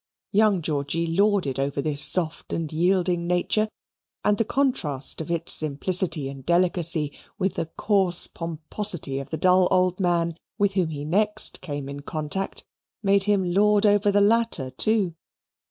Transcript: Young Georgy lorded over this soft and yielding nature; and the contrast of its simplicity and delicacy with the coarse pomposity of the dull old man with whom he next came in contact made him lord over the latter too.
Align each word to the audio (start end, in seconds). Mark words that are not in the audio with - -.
Young 0.31 0.63
Georgy 0.63 1.05
lorded 1.05 1.59
over 1.59 1.79
this 1.79 2.03
soft 2.03 2.53
and 2.53 2.73
yielding 2.73 3.27
nature; 3.27 3.69
and 4.23 4.35
the 4.39 4.43
contrast 4.43 5.21
of 5.21 5.29
its 5.29 5.53
simplicity 5.53 6.27
and 6.27 6.43
delicacy 6.43 7.11
with 7.37 7.53
the 7.53 7.67
coarse 7.67 8.25
pomposity 8.25 9.19
of 9.19 9.29
the 9.29 9.37
dull 9.37 9.67
old 9.69 9.99
man 9.99 10.37
with 10.57 10.73
whom 10.73 10.89
he 10.89 11.05
next 11.05 11.61
came 11.61 11.87
in 11.87 11.99
contact 11.99 12.63
made 13.03 13.25
him 13.25 13.53
lord 13.53 13.85
over 13.85 14.11
the 14.11 14.21
latter 14.21 14.71
too. 14.71 15.13